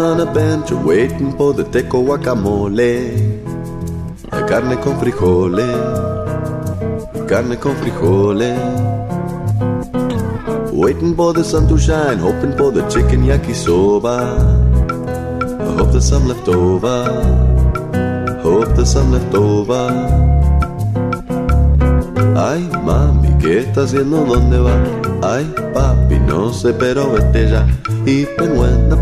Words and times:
On 0.00 0.18
a 0.18 0.24
bench 0.24 0.70
waiting 0.70 1.36
for 1.36 1.52
the 1.52 1.62
teco 1.62 2.02
guacamole. 2.02 3.12
Carne 4.48 4.76
con 4.80 4.98
frijoles, 4.98 5.76
carne 7.28 7.56
con 7.58 7.76
frijoles. 7.76 8.58
Waiting 10.72 11.14
for 11.14 11.34
the 11.34 11.44
sun 11.44 11.68
to 11.68 11.76
shine, 11.76 12.18
hoping 12.18 12.56
for 12.56 12.72
the 12.72 12.82
chicken 12.88 13.24
yakisoba. 13.24 14.16
I 15.60 15.76
hope 15.76 15.92
there's 15.92 16.08
some 16.08 16.26
left 16.26 16.48
over. 16.48 17.04
Hope 18.42 18.74
there's 18.74 18.90
some 18.90 19.12
left 19.12 19.34
over. 19.34 19.90
Ay, 22.36 22.66
mami, 22.82 23.28
¿qué 23.38 23.58
estás 23.60 23.92
haciendo? 23.92 24.24
¿Dónde 24.24 24.58
va? 24.58 24.72
Ay, 25.22 25.44
papi, 25.74 26.18
no 26.20 26.50
sé, 26.54 26.72
pero 26.72 27.12
vete 27.12 27.50
ya. 27.50 27.66
Even 28.06 28.56
when 28.56 28.88
the 28.88 28.96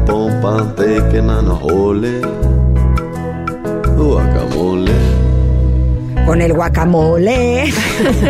pompa 0.49 0.77
taking 0.77 1.31
on 1.31 1.49
a 1.49 1.55
hole. 1.55 2.15
Guacamole 3.97 4.98
con 6.29 6.43
el 6.43 6.53
guacamole. 6.53 7.73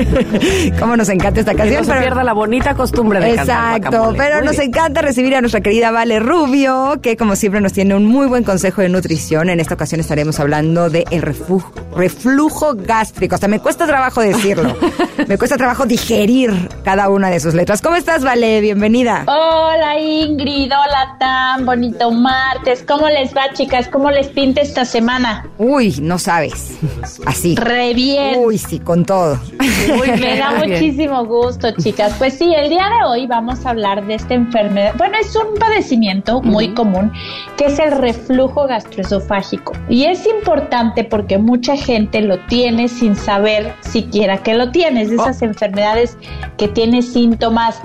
Cómo 0.79 0.97
nos 0.97 1.09
encanta 1.09 1.41
esta 1.41 1.53
canción. 1.53 1.83
Que 1.83 1.89
no 1.89 1.95
se 1.95 2.01
pierda 2.01 2.23
la 2.23 2.33
bonita 2.33 2.75
costumbre 2.77 3.19
de 3.19 3.35
Exacto, 3.35 4.15
pero 4.17 4.41
nos 4.41 4.57
encanta 4.61 5.03
recibir 5.03 5.35
a 5.35 5.41
nuestra 5.41 5.61
querida 5.63 5.91
Vale 5.91 6.21
Rubio, 6.21 7.01
que 7.03 7.17
como 7.17 7.35
siempre 7.35 7.61
nos 7.61 7.73
tiene 7.73 7.97
un 7.97 8.07
muy 8.07 8.29
buen 8.29 8.45
consejo 8.45 8.83
de 8.83 8.89
nutrición. 8.89 9.51
En 9.51 9.59
esta 9.59 9.75
ocasión 9.75 10.01
estaremos 10.01 10.39
hablando 10.39 10.91
de 10.91 11.07
el 11.11 11.23
reflujo, 11.23 11.73
reflujo 11.97 12.75
gástrico. 12.77 13.35
Hasta 13.35 13.49
me 13.49 13.59
cuesta 13.59 13.85
trabajo 13.85 14.21
decirlo. 14.21 14.77
me 15.27 15.37
cuesta 15.37 15.57
trabajo 15.57 15.85
digerir 15.85 16.53
cada 16.85 17.09
una 17.09 17.31
de 17.31 17.41
sus 17.41 17.55
letras. 17.55 17.83
¿Cómo 17.83 17.97
estás, 17.97 18.23
Vale? 18.23 18.61
Bienvenida. 18.61 19.25
Hola, 19.27 19.99
Ingrid. 19.99 20.67
Hola, 20.67 21.17
tan 21.19 21.67
bonito 21.67 22.13
martes. 22.13 22.85
¿Cómo 22.87 23.09
les 23.09 23.35
va, 23.35 23.53
chicas? 23.55 23.89
¿Cómo 23.89 24.13
les 24.13 24.29
pinta 24.29 24.61
esta 24.61 24.85
semana? 24.85 25.49
Uy, 25.59 25.97
no 26.01 26.21
sabes. 26.21 26.79
Así 27.27 27.57
bien. 27.95 28.37
Uy, 28.39 28.59
sí, 28.59 28.79
con 28.79 29.05
todo. 29.05 29.39
Uy, 29.61 30.21
me 30.21 30.37
da 30.37 30.53
muchísimo 30.65 31.25
gusto, 31.25 31.71
chicas. 31.73 32.15
Pues 32.19 32.35
sí, 32.35 32.53
el 32.55 32.69
día 32.69 32.89
de 32.89 33.07
hoy 33.07 33.27
vamos 33.27 33.65
a 33.65 33.71
hablar 33.71 34.07
de 34.07 34.15
esta 34.15 34.35
enfermedad. 34.35 34.95
Bueno, 34.97 35.17
es 35.21 35.35
un 35.35 35.59
padecimiento 35.59 36.43
muy 36.43 36.75
común 36.75 37.13
que 37.57 37.67
es 37.67 37.79
el 37.79 37.93
reflujo 37.93 38.67
gastroesofágico. 38.67 39.73
Y 39.89 40.05
es 40.05 40.27
importante 40.27 41.05
porque 41.05 41.39
mucha 41.39 41.77
gente 41.77 42.21
lo 42.21 42.39
tiene 42.47 42.89
sin 42.89 43.17
saber 43.17 43.75
siquiera 43.81 44.39
que 44.39 44.55
lo 44.55 44.71
tiene. 44.71 45.03
Es 45.03 45.11
de 45.11 45.17
esas 45.17 45.43
oh. 45.43 45.47
enfermedades 45.47 46.17
que 46.57 46.69
tiene 46.69 47.03
síntomas 47.03 47.81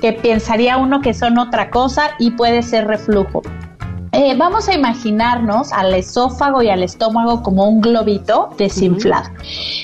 que 0.00 0.12
pensaría 0.12 0.76
uno 0.78 1.00
que 1.00 1.14
son 1.14 1.38
otra 1.38 1.70
cosa 1.70 2.10
y 2.18 2.32
puede 2.32 2.62
ser 2.62 2.86
reflujo. 2.86 3.42
Eh, 4.14 4.34
vamos 4.36 4.68
a 4.68 4.74
imaginarnos 4.74 5.72
al 5.72 5.94
esófago 5.94 6.60
y 6.60 6.68
al 6.68 6.82
estómago 6.82 7.42
como 7.42 7.66
un 7.66 7.80
globito 7.80 8.50
desinflado. 8.58 9.30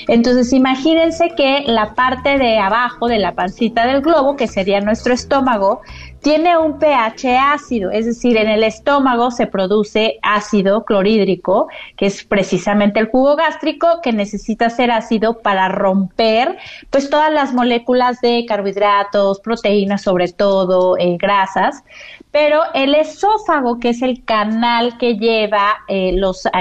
Entonces 0.07 0.53
imagínense 0.53 1.31
que 1.35 1.63
la 1.65 1.95
parte 1.95 2.37
de 2.37 2.59
abajo 2.59 3.07
de 3.07 3.17
la 3.17 3.33
pancita 3.33 3.87
del 3.87 4.01
globo, 4.01 4.35
que 4.35 4.47
sería 4.47 4.81
nuestro 4.81 5.15
estómago, 5.15 5.81
tiene 6.21 6.57
un 6.57 6.79
pH 6.79 7.37
ácido, 7.39 7.91
es 7.91 8.05
decir, 8.05 8.37
en 8.37 8.49
el 8.49 8.63
estómago 8.63 9.31
se 9.31 9.47
produce 9.47 10.19
ácido 10.21 10.83
clorhídrico, 10.83 11.69
que 11.95 12.07
es 12.07 12.23
precisamente 12.23 12.99
el 12.99 13.07
jugo 13.07 13.35
gástrico 13.35 14.01
que 14.03 14.11
necesita 14.11 14.69
ser 14.69 14.91
ácido 14.91 15.39
para 15.39 15.69
romper 15.69 16.57
pues 16.89 17.09
todas 17.09 17.31
las 17.31 17.53
moléculas 17.53 18.19
de 18.21 18.45
carbohidratos, 18.45 19.39
proteínas 19.39 20.01
sobre 20.01 20.27
todo, 20.27 20.97
eh, 20.97 21.17
grasas, 21.17 21.83
pero 22.31 22.61
el 22.75 22.93
esófago, 22.93 23.79
que 23.79 23.89
es 23.89 24.01
el 24.01 24.23
canal 24.23 24.97
que 24.97 25.15
lleva 25.15 25.79
eh, 25.87 26.11
los, 26.13 26.45
eh, 26.45 26.51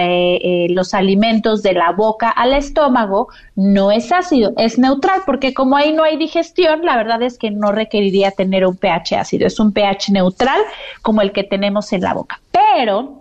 eh, 0.42 0.66
los 0.70 0.94
alimentos 0.94 1.62
de 1.62 1.74
la 1.74 1.92
boca 1.92 2.30
al 2.30 2.54
estómago, 2.54 3.28
no 3.54 3.90
es 3.90 4.10
ácido, 4.10 4.52
es 4.56 4.78
neutral, 4.78 5.20
porque 5.26 5.52
como 5.52 5.76
ahí 5.76 5.92
no 5.92 6.04
hay 6.04 6.16
digestión, 6.16 6.84
la 6.84 6.96
verdad 6.96 7.22
es 7.22 7.36
que 7.36 7.50
no 7.50 7.72
requeriría 7.72 8.30
tener 8.30 8.66
un 8.66 8.76
pH 8.76 9.16
ácido, 9.16 9.46
es 9.46 9.60
un 9.60 9.72
pH 9.72 10.10
neutral 10.12 10.60
como 11.02 11.20
el 11.20 11.32
que 11.32 11.44
tenemos 11.44 11.92
en 11.92 12.00
la 12.00 12.14
boca. 12.14 12.40
Pero 12.50 13.18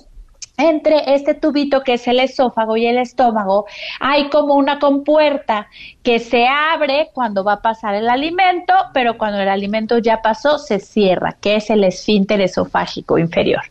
entre 0.57 1.13
este 1.13 1.35
tubito 1.35 1.81
que 1.81 1.93
es 1.93 2.07
el 2.07 2.19
esófago 2.19 2.75
y 2.77 2.87
el 2.87 2.97
estómago 2.97 3.67
hay 3.99 4.29
como 4.29 4.55
una 4.55 4.79
compuerta 4.79 5.67
que 6.01 6.19
se 6.19 6.47
abre 6.47 7.09
cuando 7.13 7.43
va 7.43 7.53
a 7.53 7.61
pasar 7.61 7.93
el 7.93 8.09
alimento, 8.09 8.73
pero 8.93 9.17
cuando 9.17 9.39
el 9.39 9.49
alimento 9.49 9.97
ya 9.99 10.21
pasó 10.21 10.57
se 10.57 10.79
cierra, 10.79 11.35
que 11.39 11.57
es 11.57 11.69
el 11.69 11.83
esfínter 11.83 12.41
esofágico 12.41 13.17
inferior. 13.17 13.61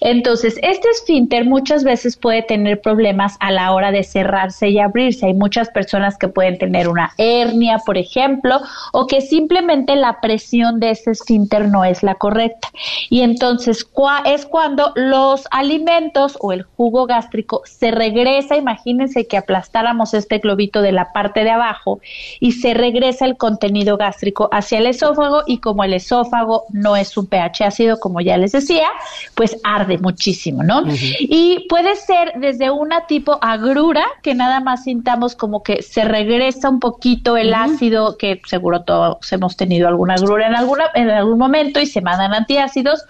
Entonces, 0.00 0.58
este 0.62 0.88
esfínter 0.90 1.44
muchas 1.44 1.84
veces 1.84 2.16
puede 2.16 2.42
tener 2.42 2.80
problemas 2.80 3.36
a 3.40 3.52
la 3.52 3.72
hora 3.72 3.92
de 3.92 4.02
cerrarse 4.02 4.68
y 4.68 4.78
abrirse. 4.78 5.26
Hay 5.26 5.34
muchas 5.34 5.70
personas 5.70 6.18
que 6.18 6.28
pueden 6.28 6.58
tener 6.58 6.88
una 6.88 7.12
hernia, 7.18 7.78
por 7.86 7.96
ejemplo, 7.96 8.60
o 8.92 9.06
que 9.06 9.20
simplemente 9.20 9.96
la 9.96 10.20
presión 10.20 10.80
de 10.80 10.90
ese 10.90 11.12
esfínter 11.12 11.68
no 11.68 11.84
es 11.84 12.02
la 12.02 12.16
correcta. 12.16 12.68
Y 13.08 13.22
entonces 13.22 13.86
es 14.24 14.46
cuando 14.46 14.92
los 14.96 15.46
alimentos 15.50 16.25
o 16.40 16.52
el 16.52 16.62
jugo 16.62 17.06
gástrico 17.06 17.62
se 17.64 17.90
regresa, 17.90 18.56
imagínense 18.56 19.26
que 19.26 19.36
aplastáramos 19.36 20.14
este 20.14 20.38
globito 20.38 20.82
de 20.82 20.92
la 20.92 21.12
parte 21.12 21.44
de 21.44 21.50
abajo, 21.50 22.00
y 22.40 22.52
se 22.52 22.74
regresa 22.74 23.24
el 23.24 23.36
contenido 23.36 23.96
gástrico 23.96 24.48
hacia 24.52 24.78
el 24.78 24.86
esófago 24.86 25.42
y 25.46 25.58
como 25.58 25.84
el 25.84 25.94
esófago 25.94 26.64
no 26.70 26.96
es 26.96 27.16
un 27.16 27.26
pH 27.26 27.64
ácido, 27.64 28.00
como 28.00 28.20
ya 28.20 28.36
les 28.36 28.52
decía, 28.52 28.88
pues 29.34 29.56
arde 29.64 29.98
muchísimo, 29.98 30.62
¿no? 30.62 30.82
Y 31.20 31.66
puede 31.68 31.96
ser 31.96 32.32
desde 32.36 32.70
una 32.70 33.06
tipo 33.06 33.38
agrura, 33.40 34.04
que 34.22 34.34
nada 34.34 34.60
más 34.60 34.84
sintamos 34.84 35.36
como 35.36 35.62
que 35.62 35.82
se 35.82 36.04
regresa 36.04 36.68
un 36.68 36.80
poquito 36.80 37.36
el 37.36 37.54
ácido, 37.54 38.16
que 38.16 38.40
seguro 38.46 38.82
todos 38.82 39.32
hemos 39.32 39.56
tenido 39.56 39.88
alguna 39.88 40.14
agrura 40.14 40.46
en, 40.46 40.54
alguna, 40.54 40.84
en 40.94 41.10
algún 41.10 41.38
momento 41.38 41.80
y 41.80 41.86
se 41.86 42.00
mandan 42.00 42.34
antiácidos, 42.34 43.04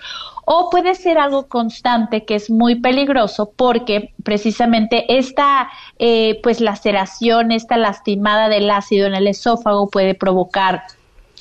o 0.47 0.71
puede 0.71 0.95
ser 0.95 1.19
algo 1.19 1.49
constante 1.49 2.25
que 2.25 2.37
es 2.37 2.51
muy 2.51 2.77
peligroso 2.77 3.53
porque 3.57 4.15
precisamente 4.23 5.19
esta 5.19 5.69
eh, 5.99 6.41
pues 6.43 6.61
laceración, 6.61 7.51
esta 7.51 7.77
lastimada 7.77 8.49
del 8.49 8.71
ácido 8.71 9.09
en 9.09 9.17
el 9.17 9.27
esófago 9.27 9.91
puede 9.91 10.15
provocar 10.15 10.85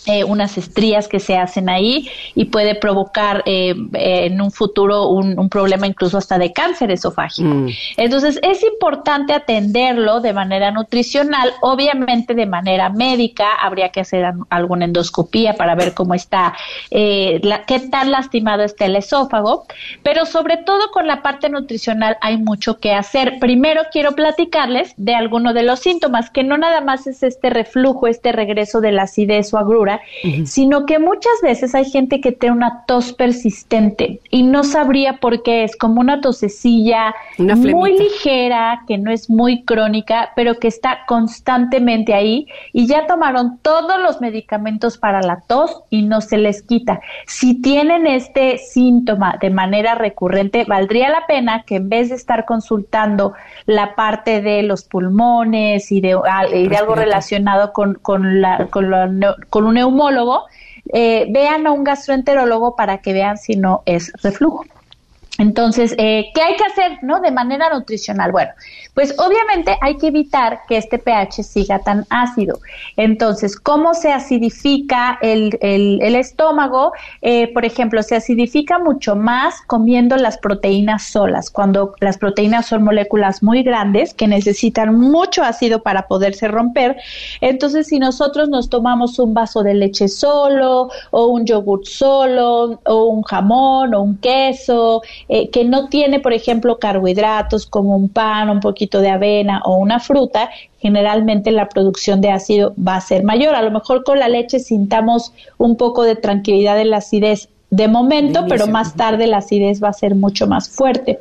eh, 0.08 0.24
unas 0.24 0.58
estrías 0.58 1.08
que 1.08 1.20
se 1.20 1.38
hacen 1.38 1.70
ahí 1.70 2.10
y 2.36 2.46
puede 2.46 2.76
provocar 2.76 3.44
eh, 3.46 3.76
en 3.94 4.40
un 4.40 4.52
futuro 4.52 5.10
un, 5.10 5.50
problema 5.50 5.88
incluso 5.88 6.18
hasta 6.18 6.38
de 6.38 6.54
cáncer 6.54 6.92
esofágico. 6.92 7.48
Mm. 7.48 7.70
Entonces 7.98 8.40
es 8.42 8.64
importante 8.64 9.34
atenderlo 9.34 10.22
de 10.22 10.34
manera 10.34 10.72
nutricional, 10.72 11.54
obviamente 11.62 12.34
de 12.34 12.46
manera 12.46 12.90
médica, 12.90 13.56
habría 13.56 13.90
que 13.90 14.02
hacer 14.02 14.26
alguna 14.50 14.86
endoscopía 14.86 15.54
para 15.54 15.76
ver 15.76 15.94
cómo 15.94 16.14
está, 16.14 16.54
eh, 16.92 17.42
qué 17.68 17.80
tan 17.80 18.12
lastimado 18.12 18.64
está 18.64 18.86
el 18.86 18.96
esófago, 18.96 19.66
pero 20.04 20.26
sobre 20.26 20.58
todo 20.58 20.92
con 20.92 21.08
la 21.08 21.22
parte 21.22 21.50
nutricional 21.50 22.18
hay 22.22 22.38
mucho 22.38 22.80
que 22.80 22.94
hacer. 22.94 23.40
Primero 23.40 23.84
quiero 23.92 24.14
platicarles 24.14 24.94
de 24.98 25.16
alguno 25.16 25.54
de 25.54 25.64
los 25.64 25.80
síntomas, 25.80 26.30
que 26.30 26.44
no 26.44 26.58
nada 26.58 26.82
más 26.82 27.08
es 27.08 27.24
este 27.24 27.50
reflujo, 27.50 28.08
este 28.08 28.32
regreso 28.32 28.82
de 28.82 28.92
la 28.92 29.04
acidez 29.04 29.54
o 29.54 29.58
agrura, 29.58 29.95
sino 30.46 30.86
que 30.86 31.00
muchas 31.00 31.34
veces 31.42 31.76
hay 31.76 31.86
gente 31.86 32.22
que 32.22 32.32
tiene 32.32 32.56
una 32.56 32.84
tos 32.86 33.14
persistente 33.14 34.20
y 34.30 34.44
no 34.44 34.64
sabría 34.64 35.18
por 35.18 35.44
qué. 35.44 35.64
Es 35.64 35.76
como 35.76 36.02
una 36.02 36.22
tosecilla 36.22 37.14
muy 37.38 37.98
ligera, 37.98 38.82
que 38.88 38.98
no 38.98 39.12
es 39.12 39.30
muy 39.30 39.64
crónica, 39.64 40.32
pero 40.36 40.60
que 40.60 40.68
está 40.68 41.00
constantemente 41.08 42.14
ahí. 42.14 42.48
Y 42.74 42.88
ya 42.88 43.08
tomaron 43.08 43.60
todos 43.62 44.00
los 44.02 44.22
medicamentos 44.22 44.98
para 44.98 45.22
la 45.22 45.42
tos 45.48 45.84
y 45.90 46.04
no 46.04 46.22
se 46.22 46.38
les 46.38 46.62
quita. 46.62 47.00
Si 47.26 47.62
tienen 47.62 48.08
este 48.08 48.58
síntoma 48.58 49.38
de 49.40 49.50
manera 49.50 49.96
recurrente, 49.96 50.66
valdría 50.66 51.10
la 51.10 51.26
pena 51.28 51.64
que 51.64 51.78
en 51.78 51.90
vez 51.90 52.10
de 52.10 52.16
estar 52.16 52.46
consultando 52.46 53.34
la 53.66 53.96
parte 53.96 54.42
de 54.42 54.64
los 54.64 54.84
pulmones 54.84 55.92
y 55.92 56.02
de, 56.02 56.14
algo 56.14 56.96
relacionado 56.96 57.74
con, 57.74 57.96
con, 57.96 58.42
la, 58.42 58.68
con, 58.70 58.92
con 59.50 59.66
un 59.66 59.78
neumólogo, 59.86 60.46
eh, 60.94 61.28
vean 61.32 61.66
a 61.68 61.72
un 61.72 61.84
gastroenterólogo 61.84 62.76
para 62.76 63.00
que 63.00 63.14
vean 63.14 63.38
si 63.38 63.56
no 63.56 63.84
es 63.86 64.12
reflujo. 64.22 64.66
Entonces, 65.38 65.94
eh, 65.98 66.28
¿qué 66.34 66.42
hay 66.42 66.56
que 66.56 66.64
hacer, 66.64 67.00
no? 67.02 67.20
De 67.20 67.32
manera 67.32 67.70
nutricional. 67.70 68.32
Bueno, 68.32 68.52
pues 68.94 69.14
obviamente 69.18 69.78
hay 69.82 69.98
que 69.98 70.08
evitar 70.08 70.62
que 70.68 70.78
este 70.78 70.98
pH 70.98 71.44
siga 71.44 71.80
tan 71.80 72.06
ácido. 72.10 72.60
Entonces, 72.96 73.60
¿cómo 73.60 73.94
se 73.94 74.14
acidifica 74.14 75.20
el, 75.22 75.58
estómago? 76.16 76.94
Eh, 77.22 77.52
por 77.54 77.66
ejemplo, 77.66 78.02
se 78.02 78.16
acidifica 78.16 78.80
mucho 78.80 79.18
más 79.18 79.62
comiendo 79.68 80.16
las 80.16 80.38
proteínas 80.38 81.04
solas. 81.04 81.52
Cuando 81.52 81.96
las 82.00 82.18
proteínas 82.18 82.68
son 82.68 82.84
moléculas 82.84 83.44
muy 83.44 83.64
grandes 83.64 84.14
que 84.14 84.28
necesitan 84.28 84.96
mucho 84.98 85.44
ácido 85.44 85.84
para 85.84 86.08
poderse 86.08 86.48
romper. 86.48 86.96
Entonces, 87.42 87.88
si 87.88 88.00
nosotros 88.00 88.48
nos 88.48 88.70
tomamos 88.70 89.20
un 89.20 89.34
vaso 89.34 89.64
de 89.64 89.74
leche 89.74 90.08
solo, 90.08 90.90
o 91.12 91.28
un 91.28 91.46
yogurt 91.46 91.86
solo, 91.86 92.80
o 92.86 93.06
un 93.06 93.24
jamón, 93.24 93.94
o 93.94 94.02
un 94.02 94.18
queso, 94.18 95.02
eh, 95.28 95.50
que 95.50 95.66
no 95.66 95.90
tiene, 95.90 96.20
por 96.20 96.34
ejemplo, 96.34 96.78
carbohidratos 96.78 97.66
como 97.66 97.96
un 97.96 98.10
pan, 98.10 98.50
un 98.50 98.60
poquito 98.60 99.02
de 99.02 99.10
avena 99.10 99.62
o 99.66 99.78
una 99.78 100.00
fruta, 100.00 100.50
generalmente 100.80 101.52
la 101.52 101.68
producción 101.68 102.22
de 102.22 102.30
ácido 102.30 102.74
va 102.76 102.96
a 102.98 103.02
ser 103.02 103.24
mayor. 103.24 103.56
A 103.56 103.62
lo 103.64 103.72
mejor 103.72 104.04
con 104.04 104.20
la 104.20 104.28
leche 104.28 104.60
sintamos 104.60 105.34
un 105.58 105.78
poco 105.78 106.04
de 106.04 106.16
tranquilidad 106.16 106.80
en 106.80 106.92
la 106.92 106.98
acidez 106.98 107.50
de 107.76 107.90
momento, 107.90 108.46
pero 108.48 108.68
más 108.68 108.96
tarde 108.96 109.28
la 109.28 109.38
acidez 109.38 109.84
va 109.84 109.90
a 109.90 109.94
ser 109.94 110.16
mucho 110.16 110.48
más 110.48 110.70
fuerte. 110.70 111.20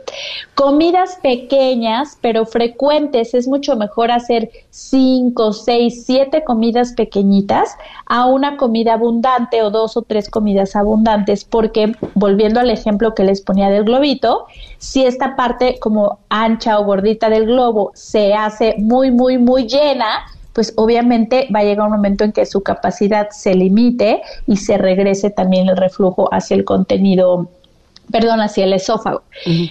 Comidas 0.54 1.18
pequeñas, 1.20 2.16
pero 2.20 2.46
frecuentes, 2.46 3.34
es 3.34 3.48
mucho 3.48 3.74
mejor 3.74 4.12
hacer 4.12 4.50
cinco, 4.70 5.52
seis, 5.52 6.04
siete 6.06 6.44
comidas 6.44 6.92
pequeñitas 6.92 7.76
a 8.06 8.26
una 8.26 8.56
comida 8.56 8.94
abundante 8.94 9.62
o 9.62 9.70
dos 9.70 9.96
o 9.96 10.02
tres 10.02 10.30
comidas 10.30 10.76
abundantes, 10.76 11.44
porque 11.44 11.96
volviendo 12.14 12.60
al 12.60 12.70
ejemplo 12.70 13.14
que 13.14 13.24
les 13.24 13.40
ponía 13.40 13.68
del 13.68 13.82
globito, 13.82 14.46
si 14.78 15.04
esta 15.04 15.34
parte 15.34 15.80
como 15.80 16.20
ancha 16.28 16.78
o 16.78 16.84
gordita 16.84 17.30
del 17.30 17.46
globo 17.46 17.90
se 17.94 18.32
hace 18.32 18.76
muy, 18.78 19.10
muy, 19.10 19.38
muy 19.38 19.66
llena, 19.66 20.24
pues 20.54 20.72
obviamente 20.76 21.48
va 21.54 21.60
a 21.60 21.64
llegar 21.64 21.86
un 21.86 21.92
momento 21.92 22.24
en 22.24 22.32
que 22.32 22.46
su 22.46 22.62
capacidad 22.62 23.28
se 23.30 23.54
limite 23.54 24.22
y 24.46 24.56
se 24.56 24.78
regrese 24.78 25.28
también 25.30 25.68
el 25.68 25.76
reflujo 25.76 26.32
hacia 26.32 26.54
el 26.54 26.64
contenido 26.64 27.50
perdón, 28.10 28.40
hacia 28.40 28.64
el 28.64 28.72
esófago. 28.72 29.22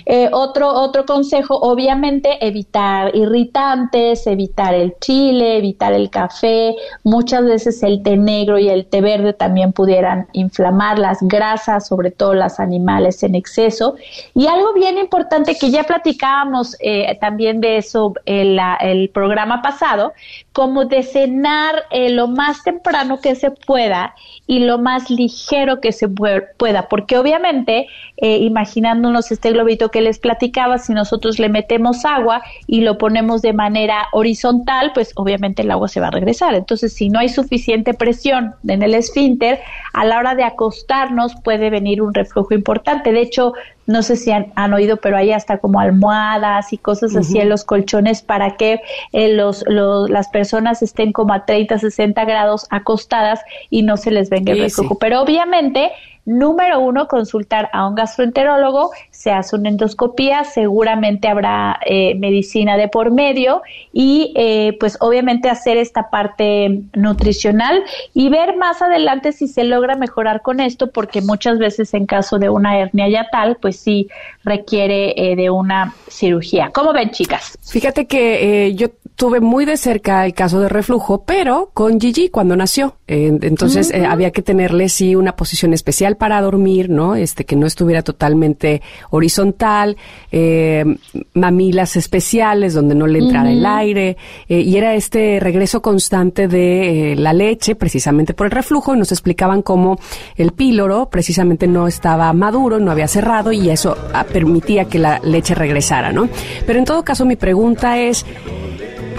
Eh, 0.05 0.29
otro, 0.31 0.69
otro 0.69 1.05
consejo, 1.05 1.57
obviamente, 1.57 2.45
evitar 2.45 3.15
irritantes, 3.15 4.27
evitar 4.27 4.73
el 4.73 4.95
chile, 4.99 5.57
evitar 5.57 5.93
el 5.93 6.09
café. 6.09 6.75
Muchas 7.03 7.45
veces 7.45 7.83
el 7.83 8.03
té 8.03 8.17
negro 8.17 8.59
y 8.59 8.69
el 8.69 8.85
té 8.85 9.01
verde 9.01 9.33
también 9.33 9.71
pudieran 9.71 10.27
inflamar 10.33 10.99
las 10.99 11.19
grasas, 11.21 11.87
sobre 11.87 12.11
todo 12.11 12.33
las 12.33 12.59
animales 12.59 13.23
en 13.23 13.35
exceso. 13.35 13.95
Y 14.33 14.47
algo 14.47 14.73
bien 14.73 14.97
importante 14.97 15.55
que 15.55 15.69
ya 15.69 15.83
platicábamos 15.83 16.75
eh, 16.79 17.17
también 17.21 17.61
de 17.61 17.77
eso 17.77 18.13
en 18.25 18.57
el 18.81 19.09
programa 19.09 19.61
pasado, 19.61 20.13
como 20.51 20.85
de 20.85 21.03
cenar 21.03 21.83
eh, 21.91 22.09
lo 22.09 22.27
más 22.27 22.63
temprano 22.63 23.19
que 23.21 23.35
se 23.35 23.51
pueda 23.51 24.15
y 24.47 24.59
lo 24.59 24.77
más 24.77 25.09
ligero 25.09 25.79
que 25.79 25.91
se 25.91 26.07
pueda, 26.07 26.87
porque 26.89 27.17
obviamente 27.17 27.87
eh, 28.23 28.37
imaginándonos 28.37 29.33
este 29.33 29.51
globito 29.51 29.91
que 29.91 29.99
les 29.99 30.17
platicaba, 30.17 30.77
si 30.77 30.93
nosotros 30.93 31.39
le 31.39 31.49
metemos 31.49 32.05
agua 32.05 32.41
y 32.67 32.79
lo 32.79 32.97
ponemos 32.97 33.41
de 33.41 33.51
manera 33.51 34.07
horizontal, 34.13 34.91
pues 34.93 35.11
obviamente 35.15 35.63
el 35.63 35.71
agua 35.71 35.89
se 35.89 35.99
va 35.99 36.07
a 36.07 36.11
regresar. 36.11 36.55
Entonces, 36.55 36.93
si 36.93 37.09
no 37.09 37.19
hay 37.19 37.27
suficiente 37.27 37.93
presión 37.93 38.55
en 38.65 38.81
el 38.81 38.93
esfínter, 38.93 39.59
a 39.91 40.05
la 40.05 40.19
hora 40.19 40.35
de 40.35 40.45
acostarnos 40.45 41.35
puede 41.43 41.69
venir 41.69 42.01
un 42.01 42.13
reflujo 42.13 42.53
importante. 42.53 43.11
De 43.11 43.19
hecho, 43.19 43.55
no 43.87 44.01
sé 44.03 44.15
si 44.15 44.31
han, 44.31 44.73
oído, 44.73 44.95
pero 44.95 45.17
hay 45.17 45.33
hasta 45.33 45.57
como 45.57 45.81
almohadas 45.81 46.71
y 46.71 46.77
cosas 46.77 47.17
así 47.17 47.39
en 47.39 47.49
los 47.49 47.65
colchones 47.65 48.21
para 48.21 48.55
que 48.55 48.79
eh, 49.11 49.33
los, 49.33 49.65
las 49.67 50.29
personas 50.29 50.81
estén 50.81 51.11
como 51.11 51.33
a 51.33 51.43
30, 51.43 51.77
60 51.77 52.23
grados 52.23 52.67
acostadas 52.69 53.41
y 53.69 53.81
no 53.81 53.97
se 53.97 54.11
les 54.11 54.29
venga 54.29 54.53
el 54.53 54.61
reflujo. 54.61 54.97
Pero 54.97 55.21
obviamente 55.21 55.91
Número 56.25 56.79
uno, 56.79 57.09
consultar 57.09 57.69
a 57.73 57.85
un 57.85 57.95
gastroenterólogo, 57.95 58.91
se 59.11 59.31
hace 59.31 59.57
una 59.57 59.67
endoscopía, 59.67 60.45
seguramente 60.45 61.27
habrá 61.27 61.81
eh, 61.85 62.15
medicina 62.15 62.77
de 62.77 62.87
por 62.87 63.11
medio 63.11 63.61
y 63.91 64.31
eh, 64.37 64.77
pues 64.79 64.95
obviamente 65.01 65.49
hacer 65.49 65.75
esta 65.75 66.09
parte 66.09 66.81
nutricional 66.93 67.83
y 68.13 68.29
ver 68.29 68.55
más 68.55 68.81
adelante 68.81 69.33
si 69.33 69.49
se 69.49 69.65
logra 69.65 69.97
mejorar 69.97 70.41
con 70.41 70.61
esto, 70.61 70.91
porque 70.91 71.21
muchas 71.21 71.59
veces 71.59 71.93
en 71.93 72.05
caso 72.05 72.39
de 72.39 72.47
una 72.47 72.79
hernia 72.79 73.09
ya 73.09 73.27
tal, 73.29 73.57
pues 73.57 73.75
sí 73.75 74.07
requiere 74.45 75.13
eh, 75.17 75.35
de 75.35 75.49
una 75.49 75.93
cirugía. 76.07 76.71
¿Cómo 76.73 76.93
ven, 76.93 77.11
chicas? 77.11 77.57
Fíjate 77.61 78.05
que 78.05 78.73
yo 78.75 78.87
tuve 79.15 79.41
muy 79.41 79.65
de 79.65 79.75
cerca 79.75 80.25
el 80.25 80.33
caso 80.33 80.61
de 80.61 80.69
reflujo, 80.69 81.25
pero 81.25 81.69
con 81.73 81.99
Gigi 81.99 82.29
cuando 82.29 82.55
nació. 82.55 82.95
entonces 83.07 83.93
había 83.93 84.31
que 84.31 84.41
tenerle 84.41 84.87
sí 84.87 85.15
una 85.15 85.35
posición 85.35 85.73
especial 85.73 86.12
para 86.15 86.41
dormir, 86.41 86.89
¿no? 86.89 87.15
Este, 87.15 87.45
que 87.45 87.55
no 87.55 87.65
estuviera 87.65 88.01
totalmente 88.01 88.81
horizontal, 89.09 89.97
eh, 90.31 90.85
mamilas 91.33 91.95
especiales 91.95 92.73
donde 92.73 92.95
no 92.95 93.07
le 93.07 93.19
entrara 93.19 93.51
el 93.51 93.65
aire, 93.65 94.17
eh, 94.47 94.59
y 94.59 94.77
era 94.77 94.95
este 94.95 95.39
regreso 95.39 95.81
constante 95.81 96.47
de 96.47 97.13
eh, 97.13 97.15
la 97.15 97.33
leche, 97.33 97.75
precisamente 97.75 98.33
por 98.33 98.47
el 98.47 98.51
reflujo, 98.51 98.93
y 98.93 98.97
nos 98.97 99.11
explicaban 99.11 99.61
cómo 99.61 99.99
el 100.35 100.51
píloro 100.51 101.09
precisamente 101.09 101.67
no 101.67 101.87
estaba 101.87 102.31
maduro, 102.33 102.79
no 102.79 102.91
había 102.91 103.07
cerrado, 103.07 103.51
y 103.51 103.69
eso 103.69 103.97
ah, 104.13 104.25
permitía 104.25 104.85
que 104.85 104.99
la 104.99 105.19
leche 105.19 105.55
regresara, 105.55 106.11
¿no? 106.11 106.29
Pero 106.65 106.79
en 106.79 106.85
todo 106.85 107.03
caso, 107.03 107.25
mi 107.25 107.35
pregunta 107.35 107.99
es, 107.99 108.25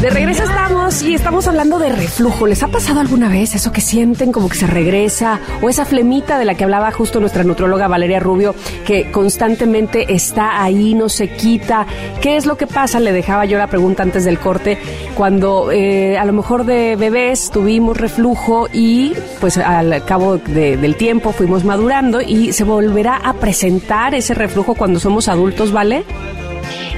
De 0.01 0.11
regreso 0.11 0.43
estamos 0.43 1.01
y 1.01 1.15
estamos 1.15 1.47
hablando 1.47 1.79
de 1.79 1.89
reflujo. 1.89 2.45
¿Les 2.45 2.61
ha 2.61 2.67
pasado 2.67 2.99
alguna 2.99 3.29
vez 3.29 3.55
eso 3.55 3.71
que 3.71 3.81
sienten 3.81 4.31
como 4.31 4.47
que 4.47 4.55
se 4.55 4.67
regresa 4.67 5.39
o 5.59 5.69
esa 5.69 5.85
flemita 5.85 6.37
de 6.37 6.45
la 6.45 6.53
que 6.53 6.63
hablaba 6.63 6.91
justo 6.91 7.19
nuestra 7.19 7.43
nutróloga 7.43 7.87
Valeria 7.87 8.19
Rubio 8.19 8.53
que 8.85 9.09
constantemente 9.09 10.13
está 10.13 10.61
ahí, 10.61 10.93
no 10.93 11.09
se 11.09 11.29
quita? 11.29 11.87
¿Qué 12.21 12.37
es 12.37 12.45
lo 12.45 12.57
que 12.57 12.67
pasa? 12.67 12.99
Le 12.99 13.11
dejaba 13.11 13.45
yo 13.45 13.57
la 13.57 13.65
pregunta 13.65 14.03
antes 14.03 14.23
del 14.23 14.37
corte 14.37 14.77
cuando 15.15 15.71
eh, 15.71 16.15
a 16.15 16.25
lo 16.25 16.33
mejor 16.33 16.65
de 16.65 16.95
bebés 16.95 17.49
tuvimos 17.49 17.97
reflujo 17.97 18.67
y 18.71 19.13
pues 19.41 19.57
al 19.57 20.05
cabo 20.05 20.37
del 20.37 20.95
tiempo 20.95 21.31
fuimos 21.31 21.63
madurando 21.63 22.21
y 22.21 22.53
se 22.53 22.63
volverá 22.63 23.15
a 23.15 23.33
presentar 23.33 24.13
ese 24.13 24.35
reflujo 24.35 24.75
cuando 24.75 24.99
somos 24.99 25.27
adultos, 25.27 25.71
¿vale? 25.71 26.05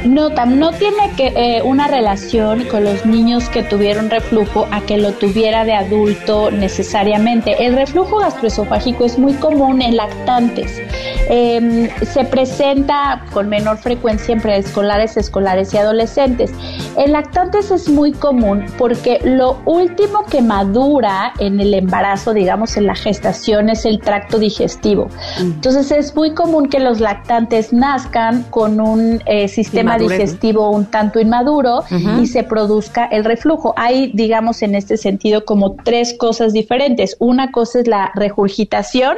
No, 0.06 0.30
no 0.30 0.72
tiene 0.72 1.12
que 1.18 1.28
eh, 1.36 1.62
una 1.62 1.88
relación 1.88 2.66
con 2.66 2.84
los 2.84 3.06
niños 3.06 3.50
que 3.50 3.64
tuvieron 3.64 4.10
reflujo 4.10 4.68
a 4.72 4.82
que 4.82 4.98
lo 4.98 5.12
tuviera 5.14 5.66
de 5.66 5.74
adulto 5.74 6.52
necesariamente. 6.52 7.66
El 7.66 7.76
reflujo 7.76 8.20
gastroesofágico 8.20 9.06
es 9.06 9.18
muy 9.20 9.34
común 9.34 9.82
en 9.82 9.98
lactantes. 9.98 10.82
Em, 11.32 11.88
se 12.02 12.26
presenta 12.26 13.24
con 13.32 13.50
menor 13.50 13.78
frecuencia 13.78 14.34
en 14.34 14.42
preescolares, 14.42 15.16
escolares 15.16 15.72
y 15.76 15.78
adolescentes. 15.78 16.52
En 16.98 17.12
lactantes 17.12 17.70
es 17.70 17.88
muy 17.88 18.14
común 18.14 18.66
porque 18.80 19.20
lo 19.24 19.62
último 19.66 20.26
que 20.26 20.42
madura 20.42 21.34
en 21.38 21.60
el 21.60 21.76
embarazo, 21.76 22.34
digamos 22.34 22.78
en 22.78 22.88
la 22.88 22.96
gestación, 22.96 23.70
es 23.70 23.86
el 23.86 24.00
tracto 24.00 24.40
digestivo. 24.40 25.10
Mm. 25.40 25.42
Entonces 25.42 25.92
es 25.92 26.16
muy 26.16 26.34
común 26.34 26.68
que 26.68 26.80
los 26.80 27.00
lactantes 27.00 27.72
nazcan 27.72 28.44
con 28.50 28.82
un 28.82 29.22
eh, 29.28 29.48
sistema 29.48 30.00
digestivo 30.00 30.72
un 30.72 30.86
tanto 30.86 31.20
inmaduro 31.20 31.84
y 32.20 32.26
se 32.26 32.44
produzca 32.44 33.06
el 33.06 33.24
reflujo. 33.24 33.74
Hay, 33.78 34.12
digamos, 34.16 34.64
en 34.64 34.74
este 34.74 34.98
sentido 34.98 35.46
como 35.46 35.76
tres 35.84 36.16
cosas 36.18 36.54
diferentes. 36.54 37.16
Una 37.20 37.52
cosa 37.52 37.82
es 37.82 37.88
la 37.88 38.12
regurgitación, 38.16 39.18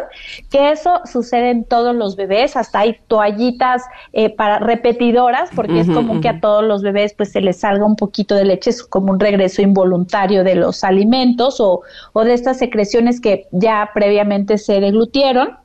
que 0.49 0.71
eso 0.71 1.01
sucede 1.05 1.51
en 1.51 1.63
todos 1.63 1.95
los 1.95 2.00
bebés, 2.15 2.55
hasta 2.55 2.79
hay 2.79 2.97
toallitas 3.07 3.83
eh, 4.13 4.29
para 4.29 4.59
repetidoras, 4.59 5.49
porque 5.55 5.79
es 5.79 5.87
común 5.87 6.21
que 6.21 6.29
a 6.29 6.39
todos 6.39 6.63
los 6.63 6.81
bebés 6.81 7.13
pues 7.15 7.31
se 7.31 7.41
les 7.41 7.59
salga 7.59 7.85
un 7.85 7.95
poquito 7.95 8.35
de 8.35 8.45
leche, 8.45 8.69
es 8.71 8.83
como 8.83 9.11
un 9.11 9.19
regreso 9.19 9.61
involuntario 9.61 10.43
de 10.43 10.55
los 10.55 10.83
alimentos 10.83 11.59
o, 11.59 11.81
o 12.13 12.23
de 12.23 12.33
estas 12.33 12.57
secreciones 12.57 13.21
que 13.21 13.47
ya 13.51 13.91
previamente 13.93 14.57
se 14.57 14.79
deglutieron 14.79 15.57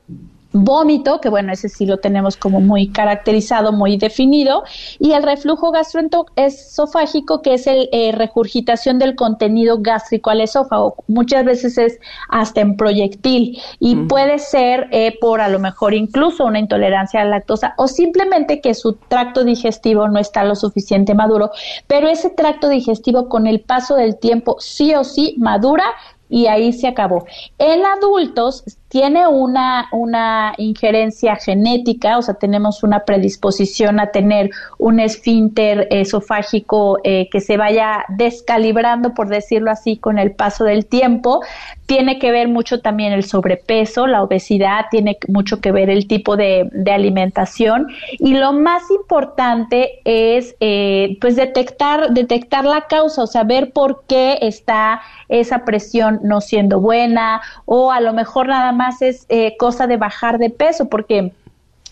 vómito, 0.63 1.19
que 1.21 1.29
bueno, 1.29 1.51
ese 1.53 1.69
sí 1.69 1.85
lo 1.85 1.97
tenemos 1.97 2.37
como 2.37 2.59
muy 2.59 2.89
caracterizado, 2.89 3.71
muy 3.71 3.97
definido, 3.97 4.63
y 4.99 5.11
el 5.11 5.23
reflujo 5.23 5.71
gastroesofágico, 5.71 7.41
que 7.41 7.55
es 7.55 7.67
el 7.67 7.89
eh, 7.91 8.11
regurgitación 8.11 8.99
del 8.99 9.15
contenido 9.15 9.77
gástrico 9.79 10.29
al 10.29 10.41
esófago. 10.41 10.95
Muchas 11.07 11.45
veces 11.45 11.77
es 11.77 11.99
hasta 12.29 12.61
en 12.61 12.77
proyectil 12.77 13.59
y 13.79 13.95
puede 13.95 14.39
ser 14.39 14.87
eh, 14.91 15.17
por 15.19 15.41
a 15.41 15.49
lo 15.49 15.59
mejor 15.59 15.93
incluso 15.93 16.45
una 16.45 16.59
intolerancia 16.59 17.21
a 17.21 17.23
la 17.25 17.37
lactosa 17.37 17.73
o 17.77 17.87
simplemente 17.87 18.61
que 18.61 18.73
su 18.73 18.93
tracto 18.93 19.43
digestivo 19.43 20.07
no 20.07 20.19
está 20.19 20.43
lo 20.43 20.55
suficiente 20.55 21.13
maduro, 21.13 21.51
pero 21.87 22.07
ese 22.07 22.29
tracto 22.29 22.69
digestivo 22.69 23.29
con 23.29 23.47
el 23.47 23.61
paso 23.61 23.95
del 23.95 24.17
tiempo 24.17 24.57
sí 24.59 24.93
o 24.95 25.03
sí 25.03 25.35
madura 25.37 25.85
y 26.29 26.47
ahí 26.47 26.73
se 26.73 26.87
acabó. 26.87 27.25
En 27.57 27.85
adultos 27.85 28.63
tiene 28.89 29.27
una, 29.27 29.89
una 29.91 30.53
injerencia 30.57 31.35
genética, 31.35 32.17
o 32.17 32.21
sea, 32.21 32.35
tenemos 32.35 32.83
una 32.83 33.01
predisposición 33.01 33.99
a 33.99 34.11
tener 34.11 34.49
un 34.77 35.01
esfínter 35.01 35.87
esofágico 35.91 36.97
eh, 37.03 37.27
que 37.29 37.41
se 37.41 37.57
vaya 37.57 38.05
descalibrando, 38.07 39.13
por 39.13 39.27
decirlo 39.27 39.71
así, 39.71 39.97
con 39.97 40.19
el 40.19 40.31
paso 40.31 40.63
del 40.63 40.85
tiempo. 40.85 41.41
Tiene 41.85 42.17
que 42.17 42.31
ver 42.31 42.47
mucho 42.47 42.81
también 42.81 43.11
el 43.11 43.23
sobrepeso, 43.25 44.07
la 44.07 44.23
obesidad, 44.23 44.85
tiene 44.89 45.17
mucho 45.27 45.59
que 45.59 45.71
ver 45.71 45.89
el 45.89 46.07
tipo 46.07 46.37
de, 46.37 46.69
alimentación. 46.89 47.87
Y 48.19 48.35
lo 48.35 48.53
más 48.53 48.83
importante 48.91 49.99
es, 50.05 50.55
eh, 50.61 51.17
pues, 51.19 51.35
detectar, 51.35 52.11
detectar 52.11 52.65
la 52.65 52.81
causa, 52.87 53.23
o 53.23 53.27
sea, 53.27 53.43
ver 53.43 53.71
por 53.71 54.03
qué 54.07 54.39
está 54.41 55.01
esa 55.27 55.65
presión 55.65 56.19
no 56.23 56.39
siendo 56.39 56.79
buena, 56.79 57.41
o 57.65 57.91
a 57.91 57.99
lo 57.99 58.13
mejor 58.13 58.47
nada 58.47 58.71
más 58.71 58.76
es 59.01 59.25
eh, 59.29 59.55
cosa 59.57 59.87
de 59.87 59.97
bajar 59.97 60.37
de 60.37 60.49
peso, 60.49 60.89
porque 60.89 61.33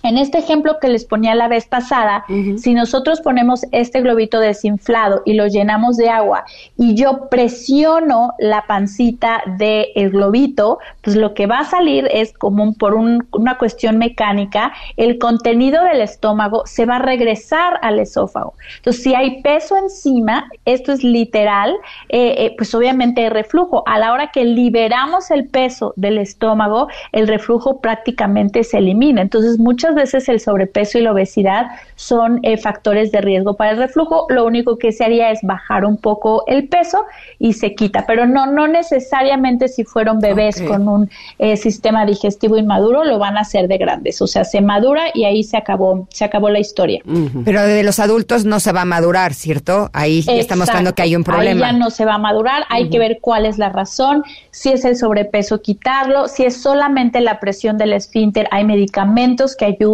en 0.05 0.17
este 0.17 0.37
ejemplo 0.37 0.77
que 0.79 0.87
les 0.87 1.05
ponía 1.05 1.35
la 1.35 1.47
vez 1.47 1.65
pasada, 1.65 2.25
si 2.57 2.73
nosotros 2.73 3.21
ponemos 3.21 3.65
este 3.71 4.01
globito 4.01 4.39
desinflado 4.39 5.21
y 5.25 5.33
lo 5.33 5.47
llenamos 5.47 5.97
de 5.97 6.09
agua 6.09 6.45
y 6.77 6.95
yo 6.95 7.27
presiono 7.29 8.33
la 8.39 8.65
pancita 8.67 9.41
del 9.57 10.11
globito, 10.11 10.79
pues 11.01 11.15
lo 11.15 11.33
que 11.33 11.47
va 11.47 11.59
a 11.59 11.65
salir 11.65 12.07
es 12.11 12.33
como 12.33 12.73
por 12.73 12.93
una 12.93 13.57
cuestión 13.57 13.97
mecánica, 13.97 14.73
el 14.97 15.17
contenido 15.17 15.83
del 15.83 16.01
estómago 16.01 16.63
se 16.65 16.85
va 16.85 16.97
a 16.97 16.99
regresar 16.99 17.79
al 17.81 17.99
esófago. 17.99 18.53
Entonces, 18.77 19.03
si 19.03 19.15
hay 19.15 19.41
peso 19.41 19.75
encima, 19.77 20.49
esto 20.65 20.91
es 20.91 21.03
literal, 21.03 21.73
eh, 22.09 22.35
eh, 22.37 22.53
pues 22.57 22.73
obviamente 22.75 23.21
hay 23.21 23.29
reflujo. 23.29 23.83
A 23.87 23.99
la 23.99 24.13
hora 24.13 24.31
que 24.31 24.45
liberamos 24.45 25.31
el 25.31 25.47
peso 25.47 25.93
del 25.95 26.17
estómago, 26.17 26.87
el 27.11 27.27
reflujo 27.27 27.79
prácticamente 27.81 28.63
se 28.63 28.77
elimina. 28.77 29.21
Entonces, 29.21 29.59
muchas 29.59 29.94
veces 29.95 30.29
el 30.29 30.39
sobrepeso 30.39 30.99
y 30.99 31.01
la 31.01 31.13
obesidad 31.13 31.67
son 31.95 32.39
eh, 32.43 32.57
factores 32.57 33.11
de 33.11 33.21
riesgo 33.21 33.55
para 33.55 33.71
el 33.71 33.77
reflujo. 33.77 34.27
Lo 34.29 34.45
único 34.45 34.77
que 34.77 34.91
se 34.91 35.03
haría 35.03 35.31
es 35.31 35.39
bajar 35.41 35.85
un 35.85 35.97
poco 35.97 36.43
el 36.47 36.67
peso 36.67 37.05
y 37.39 37.53
se 37.53 37.73
quita, 37.73 38.05
pero 38.05 38.27
no, 38.27 38.45
no 38.45 38.67
necesariamente 38.67 39.67
si 39.67 39.83
fueron 39.83 40.19
bebés 40.19 40.61
con 40.61 40.87
un 40.87 41.09
eh, 41.39 41.57
sistema 41.57 42.05
digestivo 42.05 42.57
inmaduro 42.57 43.03
lo 43.03 43.17
van 43.17 43.37
a 43.37 43.41
hacer 43.41 43.67
de 43.67 43.77
grandes. 43.77 44.21
O 44.21 44.27
sea, 44.27 44.43
se 44.43 44.61
madura 44.61 45.05
y 45.13 45.23
ahí 45.23 45.43
se 45.43 45.57
acabó, 45.57 46.07
se 46.11 46.25
acabó 46.25 46.49
la 46.49 46.59
historia. 46.59 47.01
Pero 47.45 47.61
de 47.61 47.83
los 47.83 47.99
adultos 47.99 48.45
no 48.45 48.59
se 48.59 48.71
va 48.71 48.81
a 48.81 48.85
madurar, 48.85 49.33
¿cierto? 49.33 49.89
Ahí 49.93 50.23
está 50.27 50.55
mostrando 50.55 50.93
que 50.93 51.01
hay 51.01 51.15
un 51.15 51.23
problema. 51.23 51.67
Ahí 51.67 51.73
ya 51.73 51.77
no 51.77 51.89
se 51.89 52.05
va 52.05 52.15
a 52.15 52.19
madurar, 52.19 52.65
hay 52.69 52.89
que 52.89 52.99
ver 52.99 53.19
cuál 53.21 53.45
es 53.45 53.57
la 53.57 53.69
razón, 53.69 54.23
si 54.51 54.71
es 54.71 54.85
el 54.85 54.95
sobrepeso, 54.97 55.61
quitarlo, 55.61 56.27
si 56.27 56.43
es 56.43 56.61
solamente 56.61 57.21
la 57.21 57.39
presión 57.39 57.77
del 57.77 57.93
esfínter, 57.93 58.47
hay 58.51 58.65
medicamentos 58.65 59.55
que 59.55 59.65
ayudan 59.65 59.84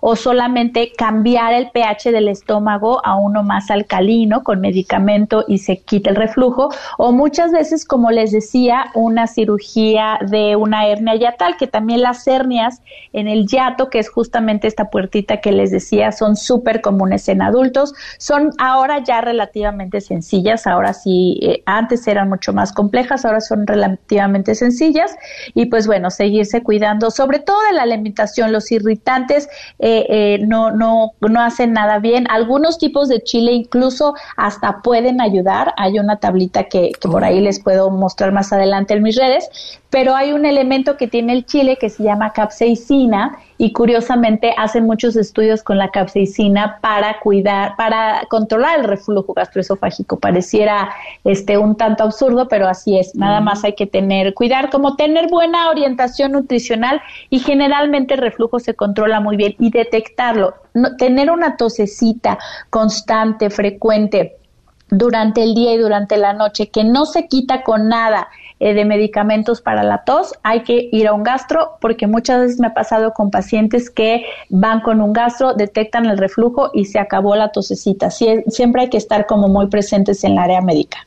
o 0.00 0.16
solamente 0.16 0.92
cambiar 0.96 1.52
el 1.52 1.70
pH 1.70 2.12
del 2.12 2.28
estómago 2.28 3.04
a 3.04 3.16
uno 3.16 3.42
más 3.42 3.70
alcalino 3.70 4.42
con 4.42 4.60
medicamento 4.60 5.44
y 5.46 5.58
se 5.58 5.78
quita 5.78 6.10
el 6.10 6.16
reflujo. 6.16 6.70
O 6.98 7.12
muchas 7.12 7.52
veces 7.52 7.84
como 7.84 8.10
les 8.10 8.32
decía 8.32 8.86
una 8.94 9.26
cirugía 9.26 10.18
de 10.26 10.56
una 10.56 10.86
hernia 10.86 11.14
yatal 11.16 11.56
que 11.56 11.66
también 11.66 12.02
las 12.02 12.26
hernias 12.26 12.82
en 13.12 13.28
el 13.28 13.46
yato 13.46 13.90
que 13.90 13.98
es 13.98 14.08
justamente 14.08 14.66
esta 14.66 14.90
puertita 14.90 15.40
que 15.40 15.52
les 15.52 15.70
decía 15.70 16.12
son 16.12 16.36
súper 16.36 16.80
comunes 16.80 17.28
en 17.28 17.42
adultos. 17.42 17.94
Son 18.18 18.50
ahora 18.58 19.02
ya 19.02 19.20
relativamente 19.20 20.00
sencillas 20.00 20.66
ahora 20.66 20.92
sí 20.92 21.38
eh, 21.42 21.62
antes 21.66 22.06
eran 22.06 22.28
mucho 22.28 22.52
más 22.52 22.72
complejas 22.72 23.24
ahora 23.24 23.40
son 23.40 23.66
relativamente 23.66 24.54
sencillas. 24.54 25.14
Y 25.54 25.66
pues 25.66 25.86
bueno 25.86 26.10
seguirse 26.10 26.62
cuidando 26.62 27.10
sobre 27.10 27.38
todo 27.38 27.58
de 27.68 27.74
la 27.74 27.82
alimentación 27.82 28.52
los 28.52 28.70
irritantes 28.72 29.09
eh, 29.78 30.06
eh, 30.08 30.38
no, 30.46 30.70
no, 30.70 31.12
no 31.20 31.40
hacen 31.40 31.72
nada 31.72 31.98
bien. 31.98 32.26
Algunos 32.30 32.78
tipos 32.78 33.08
de 33.08 33.22
chile 33.22 33.52
incluso 33.52 34.14
hasta 34.36 34.80
pueden 34.82 35.20
ayudar. 35.20 35.74
Hay 35.76 35.98
una 35.98 36.16
tablita 36.16 36.64
que, 36.64 36.92
que 36.92 37.08
por 37.08 37.24
ahí 37.24 37.40
les 37.40 37.60
puedo 37.60 37.90
mostrar 37.90 38.32
más 38.32 38.52
adelante 38.52 38.94
en 38.94 39.02
mis 39.02 39.16
redes, 39.16 39.48
pero 39.90 40.14
hay 40.14 40.32
un 40.32 40.46
elemento 40.46 40.96
que 40.96 41.08
tiene 41.08 41.32
el 41.32 41.44
chile 41.44 41.76
que 41.76 41.90
se 41.90 42.04
llama 42.04 42.32
capsaicina 42.32 43.38
y 43.58 43.72
curiosamente 43.72 44.54
hacen 44.56 44.86
muchos 44.86 45.16
estudios 45.16 45.64
con 45.64 45.78
la 45.78 45.90
capsaicina 45.90 46.78
para 46.80 47.18
cuidar, 47.18 47.76
para 47.76 48.24
controlar 48.30 48.78
el 48.78 48.84
reflujo 48.84 49.34
gastroesofágico. 49.34 50.18
Pareciera 50.18 50.90
este 51.24 51.58
un 51.58 51.76
tanto 51.76 52.04
absurdo, 52.04 52.48
pero 52.48 52.68
así 52.68 52.98
es. 52.98 53.14
Nada 53.16 53.40
más 53.40 53.64
hay 53.64 53.74
que 53.74 53.86
tener 53.86 54.32
cuidar, 54.32 54.70
como 54.70 54.94
tener 54.94 55.28
buena 55.28 55.68
orientación 55.68 56.32
nutricional 56.32 57.02
y 57.28 57.40
generalmente 57.40 58.14
el 58.14 58.20
reflujo 58.20 58.60
se 58.60 58.74
controla 58.74 59.20
muy 59.20 59.36
bien 59.36 59.56
y 59.58 59.70
detectarlo. 59.70 60.54
tener 60.98 61.32
una 61.32 61.56
tosecita 61.56 62.38
constante, 62.70 63.50
frecuente 63.50 64.36
durante 64.88 65.42
el 65.42 65.54
día 65.54 65.74
y 65.74 65.78
durante 65.78 66.16
la 66.16 66.32
noche 66.32 66.68
que 66.68 66.84
no 66.84 67.06
se 67.06 67.26
quita 67.28 67.62
con 67.62 67.88
nada 67.88 68.28
eh, 68.60 68.74
de 68.74 68.84
medicamentos 68.84 69.60
para 69.60 69.82
la 69.82 70.04
tos, 70.04 70.34
hay 70.42 70.60
que 70.60 70.88
ir 70.92 71.08
a 71.08 71.12
un 71.12 71.22
gastro 71.22 71.78
porque 71.80 72.06
muchas 72.06 72.40
veces 72.40 72.60
me 72.60 72.68
ha 72.68 72.74
pasado 72.74 73.12
con 73.12 73.30
pacientes 73.30 73.90
que 73.90 74.24
van 74.50 74.80
con 74.80 75.00
un 75.00 75.12
gastro, 75.12 75.54
detectan 75.54 76.06
el 76.06 76.18
reflujo 76.18 76.70
y 76.74 76.84
se 76.84 76.98
acabó 76.98 77.34
la 77.36 77.52
tosecita. 77.52 78.10
siempre 78.10 78.82
hay 78.82 78.90
que 78.90 78.98
estar 78.98 79.26
como 79.26 79.48
muy 79.48 79.66
presentes 79.68 80.22
en 80.24 80.32
el 80.32 80.38
área 80.38 80.60
médica. 80.60 81.06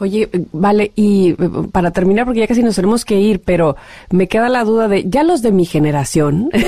Oye, 0.00 0.28
vale, 0.52 0.92
y 0.94 1.30
eh, 1.30 1.36
para 1.72 1.90
terminar, 1.90 2.24
porque 2.24 2.38
ya 2.40 2.46
casi 2.46 2.62
nos 2.62 2.76
tenemos 2.76 3.04
que 3.04 3.18
ir, 3.18 3.40
pero 3.44 3.74
me 4.10 4.28
queda 4.28 4.48
la 4.48 4.62
duda 4.62 4.86
de, 4.86 5.04
ya 5.08 5.24
los 5.24 5.42
de 5.42 5.50
mi 5.50 5.64
generación, 5.64 6.50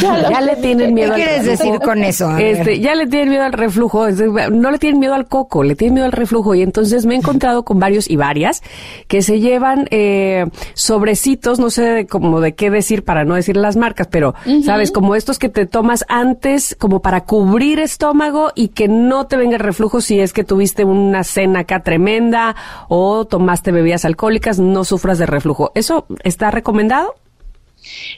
ya, 0.00 0.40
le 0.40 0.56
tienen 0.56 0.94
miedo 0.94 1.14
¿Qué 1.14 1.22
quieres 1.22 1.44
decir 1.46 1.80
con 1.80 2.04
eso? 2.04 2.36
Este, 2.36 2.78
ya 2.80 2.94
le 2.94 3.06
tienen 3.08 3.30
miedo 3.30 3.44
al 3.44 3.52
reflujo, 3.52 4.08
no 4.52 4.70
le 4.70 4.78
tienen 4.78 5.00
miedo 5.00 5.14
al 5.14 5.26
coco, 5.26 5.62
le 5.64 5.74
tienen 5.74 5.94
miedo 5.94 6.06
al 6.06 6.12
reflujo. 6.12 6.54
Y 6.54 6.62
entonces 6.62 7.06
me 7.06 7.14
he 7.14 7.18
encontrado 7.18 7.64
con 7.64 7.78
varios 7.78 8.08
y 8.08 8.16
varias 8.16 8.62
que 9.08 9.22
se 9.22 9.40
llevan 9.40 9.88
eh, 9.90 10.46
sobrecitos, 10.74 11.58
no 11.58 11.70
sé 11.70 12.06
como 12.08 12.40
de 12.40 12.54
qué 12.54 12.70
decir 12.70 13.04
para 13.04 13.24
no 13.24 13.34
decir 13.34 13.56
las 13.56 13.76
marcas, 13.76 14.06
pero, 14.08 14.34
¿sabes? 14.64 14.92
Como 14.92 15.14
estos 15.14 15.38
que 15.38 15.48
te 15.48 15.66
tomas 15.66 16.04
antes 16.08 16.76
como 16.78 17.00
para 17.00 17.24
cubrir 17.24 17.80
estómago 17.80 18.52
y 18.54 18.68
que 18.68 18.88
no 18.88 19.26
te 19.26 19.36
venga 19.36 19.56
el 19.56 19.62
reflujo 19.62 20.00
si 20.00 20.20
es 20.20 20.32
que 20.32 20.44
tuviste 20.44 20.84
una 20.84 21.15
cena 21.24 21.60
acá 21.60 21.80
tremenda 21.80 22.56
o 22.88 23.24
tomaste 23.24 23.72
bebidas 23.72 24.04
alcohólicas, 24.04 24.58
no 24.58 24.84
sufras 24.84 25.18
de 25.18 25.26
reflujo. 25.26 25.72
¿Eso 25.74 26.06
está 26.22 26.50
recomendado? 26.50 27.14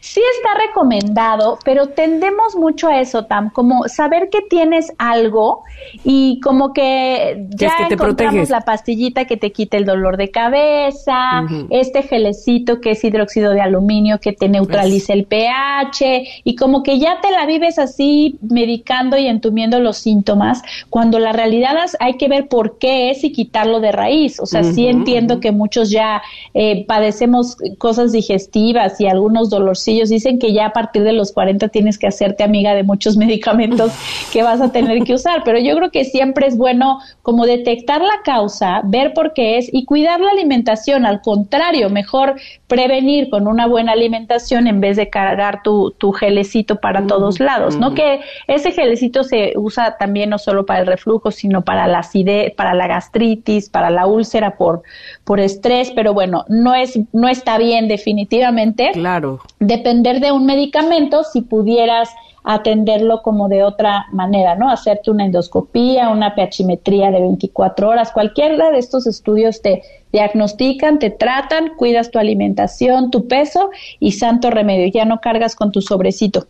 Sí 0.01 0.21
está 0.37 0.67
recomendado, 0.67 1.59
pero 1.65 1.89
tendemos 1.89 2.57
mucho 2.57 2.89
a 2.89 3.01
eso, 3.01 3.25
Tam, 3.25 3.51
como 3.51 3.89
saber 3.89 4.29
que 4.31 4.43
tienes 4.43 4.93
algo 4.99 5.65
y 6.05 6.41
como 6.41 6.73
que 6.73 7.47
ya 7.51 7.73
encontramos 7.91 8.51
la 8.51 8.63
pastillita 8.63 9.25
que 9.25 9.37
te 9.37 9.53
quita 9.53 9.77
el 9.77 9.85
dolor 9.85 10.17
de 10.17 10.31
cabeza, 10.31 11.47
este 11.71 12.03
gelecito 12.03 12.81
que 12.81 12.93
es 12.93 13.05
hidróxido 13.05 13.53
de 13.53 13.61
aluminio 13.61 14.21
que 14.21 14.33
te 14.33 14.49
neutraliza 14.49 15.13
el 15.13 15.25
pH 15.25 16.43
y 16.45 16.57
como 16.57 16.83
que 16.83 16.99
ya 16.99 17.21
te 17.21 17.31
la 17.31 17.47
vives 17.47 17.79
así 17.79 18.39
medicando 18.41 19.17
y 19.17 19.27
entumiendo 19.27 19.81
los 19.81 19.99
síntomas, 19.99 20.63
cuando 20.91 21.19
la 21.19 21.33
realidad 21.33 21.85
es, 21.85 21.97
hay 22.01 22.17
que 22.17 22.29
ver 22.29 22.49
por 22.49 22.79
qué 22.79 23.11
es 23.11 23.25
y 23.25 23.33
quitarlo 23.33 23.81
de 23.81 23.93
raíz. 23.93 24.41
O 24.41 24.47
sea, 24.47 24.65
sí 24.65 24.87
entiendo 24.87 25.41
que 25.41 25.53
muchos 25.53 25.91
ya 25.91 26.23
eh, 26.55 26.85
padecemos 26.87 27.57
cosas 27.79 28.13
digestivas 28.13 29.01
y 29.01 29.07
algunos 29.07 29.51
dolores 29.51 29.58
dolorcillos. 29.59 30.09
Dicen 30.09 30.39
que 30.39 30.53
ya 30.53 30.67
a 30.67 30.73
partir 30.73 31.03
de 31.03 31.13
los 31.13 31.33
40 31.33 31.69
tienes 31.69 31.99
que 31.99 32.07
hacerte 32.07 32.45
amiga 32.45 32.75
de 32.75 32.83
muchos 32.83 33.17
medicamentos 33.25 33.93
que 34.33 34.43
vas 34.43 34.61
a 34.61 34.73
tener 34.73 35.03
que 35.05 35.15
usar, 35.15 35.43
pero 35.45 35.59
yo 35.59 35.75
creo 35.77 35.91
que 35.91 36.05
siempre 36.05 36.47
es 36.47 36.57
bueno 36.57 36.99
como 37.23 37.47
detectar 37.47 38.01
la 38.01 38.23
causa, 38.25 38.81
ver 38.85 39.13
por 39.13 39.33
qué 39.33 39.59
es 39.59 39.69
y 39.73 39.85
cuidar 39.85 40.21
la 40.21 40.31
alimentación. 40.31 41.07
Al 41.07 41.21
contrario, 41.21 41.91
mejor 41.91 42.37
prevenir 42.67 43.31
con 43.31 43.47
una 43.47 43.67
buena 43.67 43.93
alimentación 43.93 44.67
en 44.67 44.81
vez 44.81 44.97
de 44.97 45.11
cargar 45.11 45.63
tu, 45.63 45.93
tu 45.99 46.13
gelecito 46.13 46.77
para 46.77 47.07
todos 47.07 47.41
lados, 47.41 47.77
¿no? 47.77 47.95
Que 47.95 48.21
ese 48.47 48.73
gelecito 48.73 49.25
se 49.25 49.55
usa 49.57 49.97
también 49.99 50.31
no 50.31 50.39
solo 50.39 50.67
para 50.67 50.81
el 50.81 50.87
reflujo, 50.87 51.31
sino 51.31 51.63
para 51.63 51.87
la 51.87 52.01
acidez, 52.01 52.55
para 52.55 52.75
la 52.75 52.87
gastritis, 52.87 53.69
para 53.71 53.91
la 53.91 54.07
úlcera 54.07 54.57
por, 54.57 54.83
por 55.29 55.41
estrés, 55.41 55.93
pero 55.95 56.15
bueno, 56.15 56.47
no 56.49 56.75
es, 56.75 56.99
no 57.13 57.29
está 57.29 57.59
bien 57.59 57.87
definitivamente. 57.87 58.93
Claro. 58.95 59.41
Depender 59.61 60.21
de 60.21 60.33
un 60.33 60.47
medicamento 60.47 61.23
si 61.23 61.43
pudieras 61.43 62.09
atenderlo 62.51 63.21
como 63.21 63.51
de 63.51 63.63
otra 63.63 64.07
manera, 64.11 64.55
¿no? 64.55 64.71
Hacerte 64.71 65.11
una 65.11 65.27
endoscopía, 65.27 66.09
una 66.09 66.35
pHimetría 66.35 67.11
de 67.11 67.21
24 67.21 67.91
horas, 67.91 68.11
cualquiera 68.11 68.71
de 68.71 68.79
estos 68.79 69.07
estudios 69.07 69.61
te 69.61 69.83
diagnostican, 70.13 70.99
te 70.99 71.11
tratan, 71.11 71.75
cuidas 71.77 72.11
tu 72.11 72.19
alimentación, 72.19 73.11
tu 73.11 73.29
peso 73.29 73.69
y 74.01 74.13
santo 74.13 74.51
remedio, 74.51 74.91
ya 74.91 75.05
no 75.05 75.21
cargas 75.21 75.55
con 75.55 75.73
tu 75.73 75.83
sobrecito. 75.83 76.47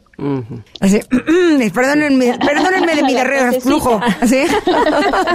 Así, 0.78 1.00
perdónenme, 1.74 2.38
perdónenme 2.38 2.94
de 2.94 3.02
mi 3.02 3.14
reflujo. 3.24 4.00
¿Así? 4.20 4.44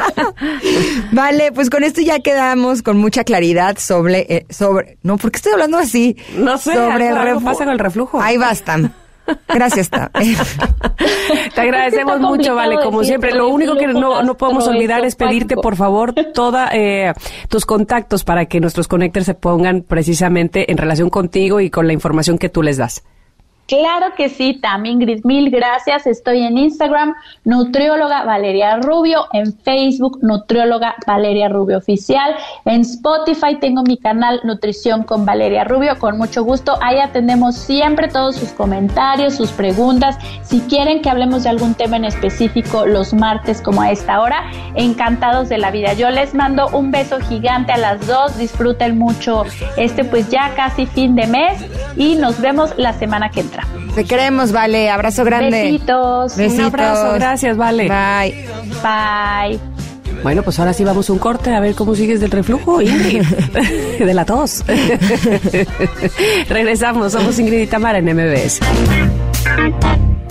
vale, 1.11 1.51
pues 1.51 1.69
con 1.69 1.83
esto 1.83 1.99
ya 1.99 2.19
quedamos 2.19 2.81
con 2.81 2.99
mucha 2.99 3.25
claridad 3.25 3.77
sobre, 3.79 4.19
eh, 4.29 4.45
sobre, 4.49 4.97
no, 5.03 5.17
¿por 5.17 5.29
qué 5.29 5.37
estoy 5.37 5.51
hablando 5.51 5.77
así? 5.77 6.15
No 6.37 6.57
sé, 6.57 6.73
sobre 6.73 7.09
algo, 7.09 7.41
pasa 7.41 7.65
con 7.65 7.73
el 7.73 7.79
reflujo. 7.79 8.21
Ahí 8.21 8.37
basta. 8.37 8.93
Gracias, 9.47 9.89
Te 11.55 11.61
agradecemos 11.61 12.19
mucho, 12.19 12.55
Vale, 12.55 12.77
como 12.83 13.03
siempre. 13.03 13.33
Lo 13.33 13.49
único 13.49 13.75
que 13.75 13.87
no, 13.87 14.23
no 14.23 14.37
podemos 14.37 14.67
olvidar 14.67 15.05
es 15.05 15.15
pedirte, 15.15 15.55
por 15.55 15.75
favor, 15.75 16.13
toda 16.33 16.69
eh, 16.73 17.13
tus 17.49 17.65
contactos 17.65 18.23
para 18.23 18.45
que 18.45 18.59
nuestros 18.59 18.87
conectores 18.87 19.25
se 19.25 19.33
pongan 19.33 19.81
precisamente 19.81 20.71
en 20.71 20.77
relación 20.77 21.09
contigo 21.09 21.59
y 21.59 21.69
con 21.69 21.87
la 21.87 21.93
información 21.93 22.37
que 22.37 22.49
tú 22.49 22.61
les 22.63 22.77
das. 22.77 23.03
Claro 23.73 24.13
que 24.15 24.29
sí, 24.29 24.53
también 24.53 25.01
Ingrid, 25.01 25.25
mil 25.25 25.49
gracias. 25.49 26.05
Estoy 26.05 26.43
en 26.43 26.57
Instagram, 26.57 27.15
nutrióloga 27.43 28.23
Valeria 28.23 28.77
Rubio, 28.77 29.25
en 29.33 29.51
Facebook, 29.51 30.19
nutrióloga 30.21 30.95
Valeria 31.07 31.49
Rubio 31.49 31.79
Oficial, 31.79 32.35
en 32.65 32.81
Spotify 32.81 33.55
tengo 33.59 33.81
mi 33.81 33.97
canal 33.97 34.41
Nutrición 34.43 35.03
con 35.03 35.25
Valeria 35.25 35.63
Rubio, 35.63 35.97
con 35.97 36.17
mucho 36.17 36.43
gusto. 36.43 36.77
Ahí 36.81 36.99
atendemos 36.99 37.55
siempre 37.55 38.09
todos 38.09 38.35
sus 38.35 38.49
comentarios, 38.49 39.35
sus 39.35 39.51
preguntas. 39.51 40.19
Si 40.43 40.59
quieren 40.61 41.01
que 41.01 41.09
hablemos 41.09 41.43
de 41.43 41.49
algún 41.49 41.73
tema 41.73 41.95
en 41.95 42.05
específico 42.05 42.85
los 42.85 43.13
martes 43.13 43.59
como 43.59 43.81
a 43.81 43.91
esta 43.91 44.21
hora, 44.21 44.51
encantados 44.75 45.49
de 45.49 45.57
la 45.57 45.71
vida. 45.71 45.93
Yo 45.93 46.11
les 46.11 46.35
mando 46.35 46.67
un 46.73 46.91
beso 46.91 47.19
gigante 47.21 47.71
a 47.71 47.77
las 47.77 48.05
dos, 48.05 48.37
disfruten 48.37 48.99
mucho 48.99 49.45
este 49.77 50.03
pues 50.03 50.29
ya 50.29 50.53
casi 50.55 50.85
fin 50.85 51.15
de 51.15 51.25
mes 51.25 51.65
y 51.97 52.15
nos 52.15 52.39
vemos 52.39 52.77
la 52.77 52.93
semana 52.93 53.29
que 53.29 53.41
viene. 53.41 53.62
Te 53.95 54.05
queremos, 54.05 54.51
Vale. 54.51 54.89
Abrazo 54.89 55.23
grande. 55.23 55.63
Besitos. 55.63 56.35
Besitos. 56.35 56.59
Un 56.59 56.65
abrazo. 56.65 57.13
Gracias, 57.13 57.57
Vale. 57.57 57.83
Bye. 57.87 58.45
Bye. 58.81 59.59
Bueno, 60.23 60.41
pues 60.41 60.57
ahora 60.59 60.73
sí 60.73 60.83
vamos 60.83 61.09
a 61.09 61.13
un 61.13 61.19
corte 61.19 61.53
a 61.53 61.59
ver 61.59 61.75
cómo 61.75 61.95
sigues 61.95 62.21
del 62.21 62.31
reflujo, 62.31 62.81
Ingrid. 62.81 63.23
de 63.99 64.13
la 64.13 64.25
tos. 64.25 64.63
Regresamos. 66.49 67.11
Somos 67.11 67.37
Ingrid 67.39 67.59
y 67.61 67.67
Tamara 67.67 67.97
en 67.97 68.05
MBS. 68.05 68.59